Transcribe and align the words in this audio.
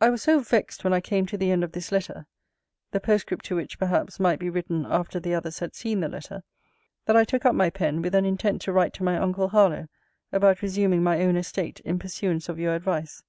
I 0.00 0.10
was 0.10 0.22
so 0.22 0.38
vexed 0.38 0.84
when 0.84 0.92
I 0.92 1.00
came 1.00 1.26
to 1.26 1.36
the 1.36 1.50
end 1.50 1.64
of 1.64 1.72
this 1.72 1.90
letter, 1.90 2.28
(the 2.92 3.00
postscript 3.00 3.44
to 3.46 3.56
which, 3.56 3.76
perhaps, 3.76 4.20
might 4.20 4.38
be 4.38 4.48
written 4.48 4.86
after 4.86 5.18
the 5.18 5.34
others 5.34 5.58
had 5.58 5.74
seen 5.74 5.98
the 5.98 6.08
letter,) 6.08 6.44
that 7.06 7.16
I 7.16 7.24
took 7.24 7.44
up 7.44 7.56
my 7.56 7.68
pen, 7.68 8.00
with 8.00 8.14
an 8.14 8.24
intent 8.24 8.62
to 8.62 8.72
write 8.72 8.94
to 8.94 9.02
my 9.02 9.18
uncle 9.18 9.48
Harlowe 9.48 9.88
about 10.30 10.62
resuming 10.62 11.02
my 11.02 11.20
own 11.20 11.34
estate, 11.34 11.80
in 11.80 11.98
pursuance 11.98 12.48
of 12.48 12.60
your 12.60 12.76
advice. 12.76 13.24